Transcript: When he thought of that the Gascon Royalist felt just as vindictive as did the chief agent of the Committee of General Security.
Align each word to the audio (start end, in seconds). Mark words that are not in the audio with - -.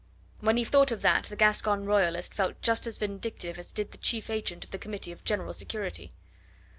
When 0.39 0.57
he 0.57 0.63
thought 0.63 0.89
of 0.91 1.03
that 1.03 1.25
the 1.25 1.35
Gascon 1.35 1.85
Royalist 1.85 2.33
felt 2.33 2.59
just 2.63 2.87
as 2.87 2.97
vindictive 2.97 3.59
as 3.59 3.71
did 3.71 3.91
the 3.91 3.99
chief 3.99 4.31
agent 4.31 4.63
of 4.65 4.71
the 4.71 4.79
Committee 4.79 5.11
of 5.11 5.23
General 5.23 5.53
Security. 5.53 6.11